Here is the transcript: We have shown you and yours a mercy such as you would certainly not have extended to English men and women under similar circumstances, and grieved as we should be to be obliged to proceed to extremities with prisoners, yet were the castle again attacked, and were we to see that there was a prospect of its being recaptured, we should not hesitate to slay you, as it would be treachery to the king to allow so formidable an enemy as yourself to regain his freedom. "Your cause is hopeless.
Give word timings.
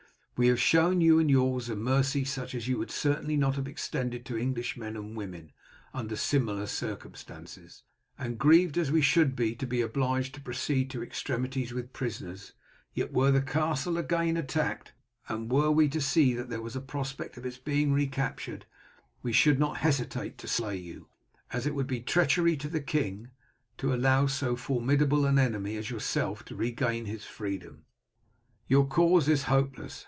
We 0.37 0.47
have 0.47 0.59
shown 0.59 1.01
you 1.01 1.19
and 1.19 1.29
yours 1.29 1.69
a 1.69 1.75
mercy 1.75 2.25
such 2.25 2.55
as 2.55 2.67
you 2.67 2.79
would 2.79 2.89
certainly 2.89 3.37
not 3.37 3.57
have 3.57 3.67
extended 3.67 4.25
to 4.25 4.37
English 4.39 4.75
men 4.75 4.95
and 4.95 5.15
women 5.15 5.51
under 5.93 6.15
similar 6.15 6.65
circumstances, 6.65 7.83
and 8.17 8.39
grieved 8.39 8.75
as 8.75 8.91
we 8.91 9.03
should 9.03 9.35
be 9.35 9.53
to 9.53 9.67
be 9.67 9.81
obliged 9.81 10.33
to 10.33 10.41
proceed 10.41 10.89
to 10.89 11.03
extremities 11.03 11.73
with 11.75 11.93
prisoners, 11.93 12.53
yet 12.91 13.13
were 13.13 13.29
the 13.29 13.39
castle 13.43 13.99
again 13.99 14.35
attacked, 14.35 14.93
and 15.29 15.51
were 15.51 15.69
we 15.69 15.87
to 15.89 16.01
see 16.01 16.33
that 16.33 16.49
there 16.49 16.59
was 16.63 16.75
a 16.75 16.81
prospect 16.81 17.37
of 17.37 17.45
its 17.45 17.59
being 17.59 17.93
recaptured, 17.93 18.65
we 19.21 19.31
should 19.31 19.59
not 19.59 19.77
hesitate 19.77 20.39
to 20.39 20.47
slay 20.47 20.75
you, 20.75 21.07
as 21.53 21.67
it 21.67 21.75
would 21.75 21.85
be 21.85 22.01
treachery 22.01 22.57
to 22.57 22.67
the 22.67 22.81
king 22.81 23.29
to 23.77 23.93
allow 23.93 24.25
so 24.25 24.55
formidable 24.55 25.23
an 25.27 25.37
enemy 25.37 25.77
as 25.77 25.91
yourself 25.91 26.43
to 26.43 26.55
regain 26.55 27.05
his 27.05 27.25
freedom. 27.25 27.85
"Your 28.67 28.87
cause 28.87 29.29
is 29.29 29.43
hopeless. 29.43 29.99